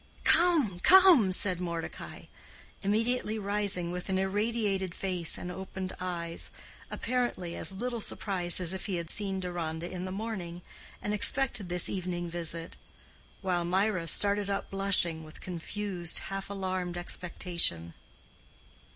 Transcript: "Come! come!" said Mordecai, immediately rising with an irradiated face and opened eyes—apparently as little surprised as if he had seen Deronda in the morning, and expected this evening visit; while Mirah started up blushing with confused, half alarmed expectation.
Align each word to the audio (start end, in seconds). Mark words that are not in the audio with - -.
"Come! 0.23 0.79
come!" 0.79 1.31
said 1.31 1.61
Mordecai, 1.61 2.23
immediately 2.81 3.37
rising 3.37 3.91
with 3.91 4.09
an 4.09 4.17
irradiated 4.17 4.95
face 4.95 5.37
and 5.37 5.51
opened 5.51 5.93
eyes—apparently 5.99 7.55
as 7.55 7.71
little 7.73 8.01
surprised 8.01 8.59
as 8.59 8.73
if 8.73 8.87
he 8.87 8.95
had 8.95 9.11
seen 9.11 9.39
Deronda 9.39 9.87
in 9.87 10.05
the 10.05 10.11
morning, 10.11 10.63
and 11.03 11.13
expected 11.13 11.69
this 11.69 11.87
evening 11.87 12.31
visit; 12.31 12.77
while 13.41 13.63
Mirah 13.63 14.07
started 14.07 14.49
up 14.49 14.71
blushing 14.71 15.23
with 15.23 15.39
confused, 15.39 16.17
half 16.33 16.49
alarmed 16.49 16.97
expectation. 16.97 17.93